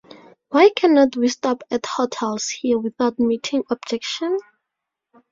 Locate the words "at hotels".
1.69-2.47